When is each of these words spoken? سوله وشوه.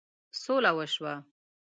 سوله 0.41 0.71
وشوه. 0.77 1.15